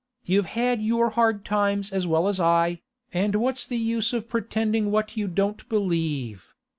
You've 0.25 0.47
had 0.47 0.81
your 0.81 1.11
hard 1.11 1.45
times 1.45 1.91
as 1.91 2.07
well 2.07 2.27
as 2.27 2.39
I, 2.39 2.81
and 3.13 3.35
what's 3.35 3.67
the 3.67 3.77
use 3.77 4.13
of 4.13 4.27
pretending 4.27 4.89
what 4.89 5.15
you 5.15 5.27
don't 5.27 5.69
believe? 5.69 6.55